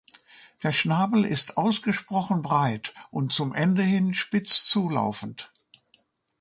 Der 0.63 0.71
Schnabel 0.71 1.25
ist 1.25 1.57
ausgesprochen 1.57 2.41
breit 2.41 2.95
und 3.11 3.31
zum 3.33 3.53
Ende 3.53 3.83
hin 3.83 4.15
spitz 4.15 4.65
zulaufend. 4.65 5.53